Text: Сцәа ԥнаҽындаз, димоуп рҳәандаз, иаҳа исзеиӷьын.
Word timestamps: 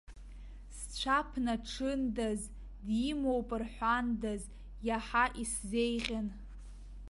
Сцәа 0.77 1.19
ԥнаҽындаз, 1.29 2.41
димоуп 2.85 3.49
рҳәандаз, 3.61 4.43
иаҳа 4.87 5.25
исзеиӷьын. 5.41 6.27